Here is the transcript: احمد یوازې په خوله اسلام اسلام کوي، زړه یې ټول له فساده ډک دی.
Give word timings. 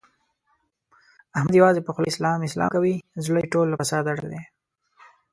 احمد 1.37 1.53
یوازې 1.59 1.81
په 1.83 1.91
خوله 1.93 2.09
اسلام 2.11 2.39
اسلام 2.47 2.69
کوي، 2.75 2.95
زړه 3.25 3.39
یې 3.43 3.51
ټول 3.53 3.65
له 3.69 3.75
فساده 3.81 4.11
ډک 4.17 4.25
دی. 4.31 4.41